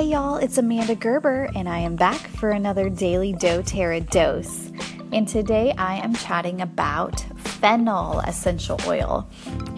Hey 0.00 0.06
y'all, 0.06 0.36
it's 0.36 0.56
Amanda 0.56 0.94
Gerber, 0.94 1.50
and 1.54 1.68
I 1.68 1.80
am 1.80 1.94
back 1.94 2.20
for 2.20 2.48
another 2.48 2.88
Daily 2.88 3.34
doTERRA 3.34 4.08
dose. 4.08 4.72
And 5.12 5.28
today 5.28 5.74
I 5.76 5.96
am 5.96 6.14
chatting 6.14 6.62
about 6.62 7.20
fennel 7.36 8.20
essential 8.20 8.80
oil. 8.86 9.28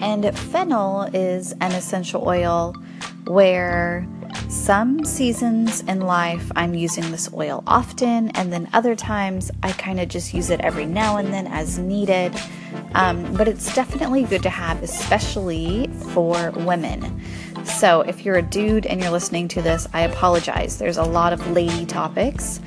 And 0.01 0.39
fennel 0.39 1.11
is 1.13 1.51
an 1.61 1.73
essential 1.73 2.23
oil 2.25 2.77
where 3.25 4.07
some 4.49 5.05
seasons 5.05 5.81
in 5.83 6.01
life 6.01 6.53
I'm 6.55 6.75
using 6.75 7.11
this 7.11 7.29
oil 7.33 7.65
often, 7.67 8.29
and 8.37 8.53
then 8.53 8.69
other 8.73 8.95
times 8.95 9.51
I 9.65 9.73
kind 9.73 9.99
of 9.99 10.09
just 10.09 10.33
use 10.33 10.51
it 10.51 10.61
every 10.61 10.87
now 10.87 11.17
and 11.17 11.35
then 11.35 11.49
as 11.49 11.81
needed. 11.81 12.33
Um, 12.95 13.35
but 13.35 13.49
it's 13.49 13.75
definitely 13.75 14.23
good 14.23 14.45
to 14.45 14.51
have, 14.51 14.85
especially 14.85 15.89
for 16.13 16.53
women. 16.53 17.21
So, 17.65 18.03
if 18.03 18.25
you're 18.25 18.37
a 18.37 18.43
dude 18.43 18.87
and 18.87 19.01
you're 19.01 19.11
listening 19.11 19.49
to 19.49 19.63
this, 19.63 19.87
I 19.93 20.03
apologize. 20.03 20.79
There's 20.79 20.97
a 20.97 21.05
lot 21.05 21.33
of 21.33 21.51
lady 21.51 21.87
topics 21.87 22.61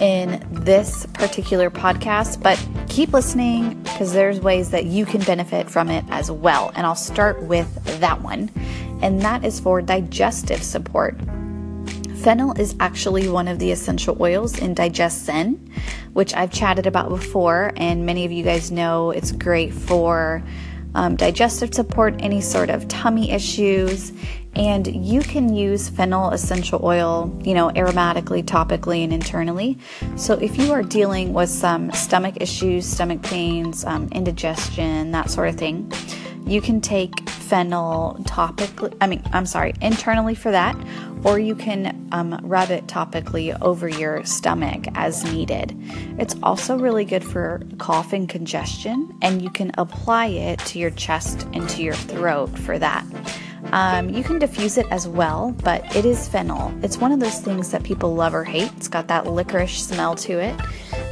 in 0.00 0.46
this 0.50 1.06
particular 1.06 1.70
podcast, 1.70 2.42
but 2.42 2.62
keep 2.88 3.12
listening 3.12 3.80
because 3.82 4.12
there's 4.12 4.40
ways 4.40 4.70
that 4.70 4.86
you 4.86 5.06
can 5.06 5.20
benefit 5.22 5.70
from 5.70 5.88
it 5.88 6.04
as 6.10 6.30
well. 6.30 6.72
And 6.74 6.86
I'll 6.86 6.94
start 6.94 7.42
with 7.42 7.72
that 8.00 8.20
one, 8.22 8.50
and 9.02 9.20
that 9.22 9.44
is 9.44 9.60
for 9.60 9.82
digestive 9.82 10.62
support. 10.62 11.18
Fennel 12.16 12.52
is 12.58 12.74
actually 12.80 13.28
one 13.28 13.48
of 13.48 13.58
the 13.58 13.70
essential 13.70 14.16
oils 14.20 14.58
in 14.58 14.74
DigestZen, 14.74 15.56
which 16.14 16.34
I've 16.34 16.52
chatted 16.52 16.86
about 16.86 17.10
before, 17.10 17.72
and 17.76 18.04
many 18.04 18.24
of 18.24 18.32
you 18.32 18.42
guys 18.42 18.70
know 18.70 19.12
it's 19.12 19.30
great 19.30 19.72
for 19.72 20.42
um, 20.94 21.16
digestive 21.16 21.74
support, 21.74 22.14
any 22.20 22.40
sort 22.40 22.70
of 22.70 22.88
tummy 22.88 23.30
issues. 23.30 24.12
And 24.54 24.86
you 24.86 25.20
can 25.20 25.54
use 25.54 25.88
fennel 25.88 26.30
essential 26.30 26.80
oil, 26.82 27.38
you 27.44 27.54
know, 27.54 27.70
aromatically, 27.70 28.42
topically, 28.42 29.04
and 29.04 29.12
internally. 29.12 29.78
So 30.16 30.34
if 30.34 30.58
you 30.58 30.72
are 30.72 30.82
dealing 30.82 31.32
with 31.32 31.50
some 31.50 31.92
stomach 31.92 32.36
issues, 32.40 32.86
stomach 32.86 33.22
pains, 33.22 33.84
um, 33.84 34.08
indigestion, 34.10 35.12
that 35.12 35.30
sort 35.30 35.48
of 35.48 35.56
thing, 35.56 35.92
you 36.48 36.62
can 36.62 36.80
take 36.80 37.28
fennel 37.28 38.16
topically, 38.22 38.96
I 39.00 39.06
mean, 39.06 39.22
I'm 39.32 39.46
sorry, 39.46 39.74
internally 39.82 40.34
for 40.34 40.50
that, 40.50 40.76
or 41.24 41.38
you 41.38 41.54
can 41.54 42.08
um, 42.12 42.40
rub 42.42 42.70
it 42.70 42.86
topically 42.86 43.56
over 43.60 43.88
your 43.88 44.24
stomach 44.24 44.86
as 44.94 45.24
needed. 45.24 45.76
It's 46.18 46.36
also 46.42 46.78
really 46.78 47.04
good 47.04 47.22
for 47.24 47.62
cough 47.78 48.12
and 48.12 48.28
congestion, 48.28 49.16
and 49.22 49.42
you 49.42 49.50
can 49.50 49.72
apply 49.76 50.26
it 50.26 50.58
to 50.60 50.78
your 50.78 50.90
chest 50.90 51.46
and 51.52 51.68
to 51.70 51.82
your 51.82 51.94
throat 51.94 52.58
for 52.58 52.78
that. 52.78 53.04
Um, 53.72 54.08
you 54.08 54.22
can 54.22 54.38
diffuse 54.38 54.78
it 54.78 54.86
as 54.90 55.06
well, 55.06 55.54
but 55.62 55.94
it 55.94 56.06
is 56.06 56.28
fennel. 56.28 56.72
It's 56.82 56.96
one 56.96 57.12
of 57.12 57.20
those 57.20 57.40
things 57.40 57.70
that 57.72 57.82
people 57.82 58.14
love 58.14 58.34
or 58.34 58.44
hate. 58.44 58.72
It's 58.76 58.88
got 58.88 59.08
that 59.08 59.26
licorice 59.26 59.86
smell 59.86 60.14
to 60.16 60.38
it. 60.38 60.58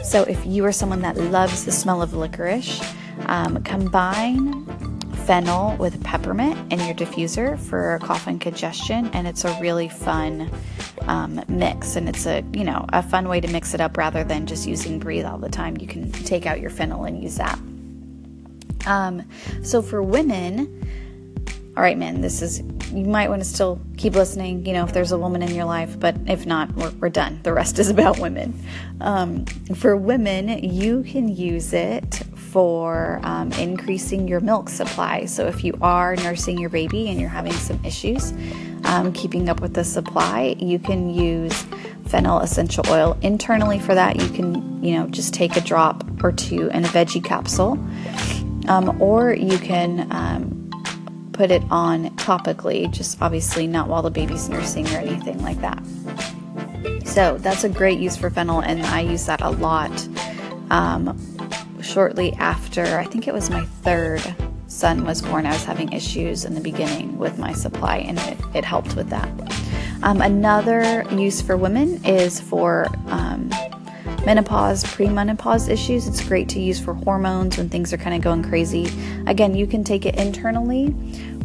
So 0.05 0.23
if 0.23 0.47
you 0.47 0.65
are 0.65 0.73
someone 0.73 1.03
that 1.03 1.17
loves 1.17 1.65
the 1.65 1.73
smell 1.73 2.01
of 2.01 2.15
licorice, 2.15 2.81
um, 3.27 3.63
combine 3.65 4.65
fennel 5.27 5.77
with 5.77 6.03
peppermint 6.05 6.73
in 6.73 6.79
your 6.81 6.95
diffuser 6.95 7.59
for 7.59 7.99
cough 8.01 8.29
and 8.29 8.41
congestion, 8.41 9.11
and 9.13 9.27
it's 9.27 9.45
a 9.45 9.59
really 9.61 9.89
fun 9.89 10.49
um, 11.03 11.43
mix. 11.49 11.97
And 11.97 12.09
it's 12.09 12.27
a 12.27 12.45
you 12.53 12.63
know 12.63 12.87
a 12.93 13.03
fun 13.03 13.29
way 13.29 13.41
to 13.41 13.49
mix 13.49 13.75
it 13.75 13.81
up 13.81 13.97
rather 13.97 14.23
than 14.23 14.47
just 14.47 14.67
using 14.67 15.01
breathe 15.01 15.25
all 15.25 15.39
the 15.39 15.49
time. 15.49 15.77
You 15.79 15.89
can 15.89 16.13
take 16.13 16.47
out 16.47 16.61
your 16.61 16.71
fennel 16.71 17.05
and 17.05 17.21
use 17.21 17.37
that. 17.37 17.59
Um, 18.87 19.29
so 19.65 19.83
for 19.83 20.01
women, 20.01 20.89
all 21.77 21.83
right, 21.83 21.99
men, 21.99 22.21
this 22.21 22.41
is 22.41 22.61
you 22.93 23.05
might 23.05 23.29
want 23.29 23.43
to 23.43 23.49
still 23.49 23.81
keep 23.97 24.15
listening. 24.15 24.65
You 24.65 24.75
know, 24.75 24.85
if 24.85 24.93
there's 24.93 25.11
a 25.11 25.19
woman 25.19 25.43
in 25.43 25.55
your 25.55 25.65
life, 25.65 25.99
but 25.99 26.17
if 26.29 26.47
not, 26.47 26.73
we're, 26.77 26.91
we're 27.01 27.09
done. 27.09 27.41
The 27.43 27.53
rest 27.53 27.81
is 27.81 27.91
about 27.91 28.21
women. 28.21 28.59
Um, 29.01 29.45
for 29.75 29.97
women, 29.97 30.49
you 30.63 31.03
can 31.03 31.29
use 31.29 31.73
it 31.73 32.23
for 32.57 33.21
um, 33.23 33.53
increasing 33.53 34.27
your 34.27 34.41
milk 34.41 34.71
supply. 34.71 35.27
So, 35.27 35.47
if 35.47 35.63
you 35.63 35.77
are 35.83 36.17
nursing 36.17 36.57
your 36.57 36.71
baby 36.71 37.11
and 37.11 37.21
you're 37.21 37.29
having 37.29 37.53
some 37.53 37.79
issues 37.85 38.33
um, 38.85 39.13
keeping 39.13 39.51
up 39.51 39.61
with 39.61 39.75
the 39.75 39.85
supply, 39.85 40.57
you 40.59 40.79
can 40.79 41.13
use 41.13 41.67
fennel 42.07 42.39
essential 42.39 42.83
oil. 42.89 43.15
Internally, 43.21 43.79
for 43.79 43.95
that, 43.95 44.17
you 44.17 44.31
can, 44.31 44.83
you 44.83 44.95
know, 44.95 45.07
just 45.07 45.35
take 45.35 45.55
a 45.59 45.61
drop 45.61 46.03
or 46.25 46.33
two 46.33 46.69
in 46.69 46.83
a 46.83 46.89
veggie 46.89 47.23
capsule, 47.23 47.73
um, 48.71 49.03
or 49.03 49.35
you 49.35 49.59
can 49.59 50.11
um, 50.11 51.31
put 51.35 51.51
it 51.51 51.63
on 51.69 52.09
topically, 52.17 52.91
just 52.91 53.21
obviously 53.21 53.67
not 53.67 53.87
while 53.87 54.01
the 54.01 54.11
baby's 54.11 54.49
nursing 54.49 54.87
or 54.95 55.01
anything 55.01 55.43
like 55.43 55.61
that. 55.61 55.85
So, 57.05 57.37
that's 57.37 57.65
a 57.65 57.69
great 57.69 57.99
use 57.99 58.17
for 58.17 58.31
fennel, 58.31 58.61
and 58.61 58.83
I 58.87 59.01
use 59.01 59.27
that 59.27 59.43
a 59.43 59.51
lot. 59.51 59.93
Um, 60.71 61.36
shortly 61.87 62.33
after, 62.35 62.99
I 62.99 63.05
think 63.05 63.29
it 63.29 63.35
was 63.35 63.49
my 63.49 63.65
third 63.83 64.23
son 64.67 65.05
was 65.05 65.23
born, 65.23 65.47
I 65.47 65.53
was 65.53 65.65
having 65.65 65.93
issues 65.93 66.45
in 66.45 66.55
the 66.55 66.61
beginning 66.61 67.17
with 67.19 67.39
my 67.39 67.53
supply, 67.53 67.99
and 67.99 68.19
it, 68.19 68.39
it 68.55 68.65
helped 68.65 68.97
with 68.97 69.09
that. 69.11 69.29
Um, 70.03 70.21
another 70.21 71.05
use 71.13 71.41
for 71.41 71.57
women 71.57 72.05
is 72.05 72.41
for 72.41 72.87
um, 73.07 73.49
menopause, 74.27 74.85
premenopause 74.85 75.69
issues. 75.69 76.07
It's 76.07 76.23
great 76.23 76.49
to 76.51 76.61
use 76.61 76.79
for 76.81 76.95
hormones 76.95 77.57
when 77.57 77.69
things 77.69 77.93
are 77.93 77.97
kind 77.97 78.15
of 78.15 78.23
going 78.23 78.43
crazy. 78.43 78.91
Again, 79.27 79.55
you 79.55 79.67
can 79.67 79.85
take 79.85 80.05
it 80.05 80.17
internally 80.17 80.95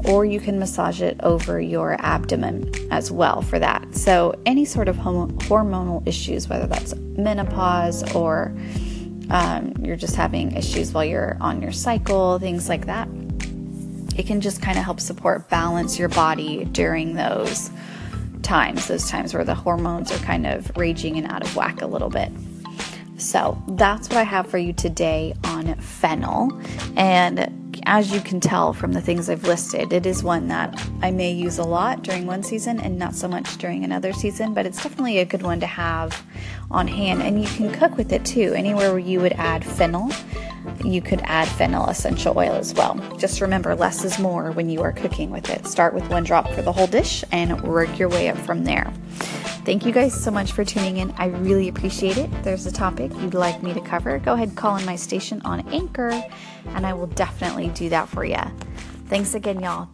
or 0.05 0.25
you 0.25 0.39
can 0.39 0.57
massage 0.57 1.01
it 1.01 1.19
over 1.21 1.61
your 1.61 1.95
abdomen 1.99 2.71
as 2.89 3.11
well 3.11 3.41
for 3.41 3.59
that. 3.59 3.95
So, 3.95 4.33
any 4.45 4.65
sort 4.65 4.87
of 4.87 4.95
hormonal 4.97 6.05
issues, 6.07 6.49
whether 6.49 6.65
that's 6.65 6.95
menopause 6.95 8.15
or 8.15 8.53
um, 9.31 9.73
you're 9.79 9.95
just 9.95 10.15
having 10.15 10.51
issues 10.57 10.91
while 10.91 11.05
you're 11.05 11.37
on 11.39 11.61
your 11.61 11.71
cycle, 11.71 12.37
things 12.37 12.67
like 12.67 12.85
that. 12.87 13.07
It 14.17 14.27
can 14.27 14.41
just 14.41 14.61
kind 14.61 14.77
of 14.77 14.83
help 14.83 14.99
support 14.99 15.49
balance 15.49 15.97
your 15.97 16.09
body 16.09 16.65
during 16.65 17.15
those 17.15 17.71
times, 18.43 18.87
those 18.87 19.09
times 19.09 19.33
where 19.33 19.45
the 19.45 19.55
hormones 19.55 20.11
are 20.11 20.17
kind 20.17 20.45
of 20.45 20.69
raging 20.75 21.17
and 21.17 21.31
out 21.31 21.43
of 21.43 21.55
whack 21.55 21.81
a 21.81 21.87
little 21.87 22.09
bit. 22.09 22.29
So 23.15 23.61
that's 23.69 24.09
what 24.09 24.17
I 24.17 24.23
have 24.23 24.47
for 24.47 24.57
you 24.57 24.73
today 24.73 25.33
on 25.45 25.73
fennel. 25.75 26.51
And 26.97 27.60
as 27.85 28.13
you 28.13 28.21
can 28.21 28.39
tell 28.39 28.73
from 28.73 28.93
the 28.93 29.01
things 29.01 29.29
I've 29.29 29.43
listed, 29.43 29.93
it 29.93 30.05
is 30.05 30.23
one 30.23 30.47
that 30.47 30.81
I 31.01 31.11
may 31.11 31.31
use 31.31 31.57
a 31.57 31.63
lot 31.63 32.03
during 32.03 32.25
one 32.25 32.43
season 32.43 32.79
and 32.79 32.97
not 32.97 33.15
so 33.15 33.27
much 33.27 33.57
during 33.57 33.83
another 33.83 34.13
season, 34.13 34.53
but 34.53 34.65
it's 34.65 34.81
definitely 34.81 35.19
a 35.19 35.25
good 35.25 35.41
one 35.41 35.59
to 35.59 35.65
have 35.65 36.25
on 36.69 36.87
hand. 36.87 37.21
And 37.21 37.41
you 37.41 37.47
can 37.47 37.71
cook 37.71 37.97
with 37.97 38.11
it 38.11 38.25
too. 38.25 38.53
Anywhere 38.53 38.91
where 38.91 38.99
you 38.99 39.19
would 39.21 39.33
add 39.33 39.65
fennel, 39.65 40.11
you 40.83 41.01
could 41.01 41.21
add 41.23 41.47
fennel 41.47 41.87
essential 41.87 42.37
oil 42.37 42.53
as 42.53 42.73
well. 42.73 42.95
Just 43.17 43.41
remember, 43.41 43.75
less 43.75 44.03
is 44.03 44.19
more 44.19 44.51
when 44.51 44.69
you 44.69 44.81
are 44.81 44.91
cooking 44.91 45.31
with 45.31 45.49
it. 45.49 45.65
Start 45.67 45.93
with 45.93 46.07
one 46.09 46.23
drop 46.23 46.49
for 46.51 46.61
the 46.61 46.71
whole 46.71 46.87
dish 46.87 47.23
and 47.31 47.61
work 47.61 47.97
your 47.97 48.09
way 48.09 48.29
up 48.29 48.37
from 48.37 48.63
there. 48.63 48.91
Thank 49.63 49.85
you 49.85 49.91
guys 49.91 50.13
so 50.13 50.31
much 50.31 50.53
for 50.53 50.65
tuning 50.65 50.97
in. 50.97 51.11
I 51.17 51.27
really 51.27 51.67
appreciate 51.67 52.17
it. 52.17 52.33
If 52.33 52.43
there's 52.43 52.65
a 52.65 52.71
topic 52.71 53.11
you'd 53.19 53.35
like 53.35 53.61
me 53.61 53.73
to 53.73 53.81
cover, 53.81 54.17
go 54.17 54.33
ahead 54.33 54.55
call 54.55 54.75
in 54.77 54.85
my 54.85 54.95
station 54.95 55.39
on 55.45 55.67
Anchor, 55.69 56.11
and 56.69 56.85
I 56.85 56.93
will 56.93 57.07
definitely 57.07 57.67
do 57.69 57.87
that 57.89 58.09
for 58.09 58.25
you. 58.25 58.41
Thanks 59.07 59.35
again, 59.35 59.59
y'all. 59.59 59.87